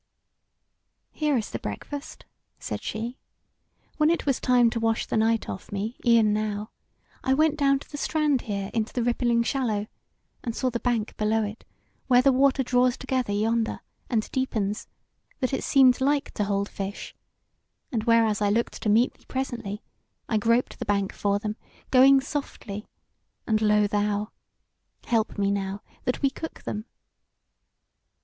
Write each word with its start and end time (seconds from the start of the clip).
"Here 1.11 1.37
is 1.37 1.51
the 1.51 1.59
breakfast," 1.59 2.25
said 2.57 2.81
she; 2.81 3.19
"when 3.97 4.09
it 4.09 4.25
was 4.25 4.39
time 4.39 4.71
to 4.71 4.79
wash 4.79 5.05
the 5.05 5.15
night 5.15 5.47
off 5.47 5.71
me 5.71 5.95
e'en 6.03 6.33
now, 6.33 6.71
I 7.23 7.35
went 7.35 7.55
down 7.55 7.81
the 7.87 7.97
strand 7.97 8.41
here 8.41 8.71
into 8.73 8.93
the 8.93 9.03
rippling 9.03 9.43
shallow, 9.43 9.85
and 10.43 10.55
saw 10.55 10.71
the 10.71 10.79
bank 10.79 11.15
below 11.17 11.43
it, 11.43 11.65
where 12.07 12.23
the 12.23 12.31
water 12.31 12.63
draws 12.63 12.97
together 12.97 13.31
yonder, 13.31 13.81
and 14.09 14.27
deepens, 14.31 14.87
that 15.39 15.53
it 15.53 15.63
seemed 15.63 16.01
like 16.01 16.31
to 16.33 16.45
hold 16.45 16.67
fish; 16.67 17.13
and 17.91 18.05
whereas 18.05 18.41
I 18.41 18.49
looked 18.49 18.81
to 18.81 18.89
meet 18.89 19.13
thee 19.13 19.25
presently, 19.27 19.83
I 20.27 20.37
groped 20.39 20.79
the 20.79 20.85
bank 20.85 21.13
for 21.13 21.37
them, 21.37 21.57
going 21.91 22.21
softly; 22.21 22.87
and 23.45 23.61
lo 23.61 23.85
thou! 23.85 24.31
Help 25.05 25.37
me 25.37 25.51
now, 25.51 25.83
that 26.05 26.23
we 26.23 26.31
cook 26.31 26.63
them." 26.63 26.85